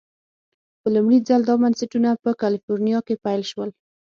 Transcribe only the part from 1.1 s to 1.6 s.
ځل دا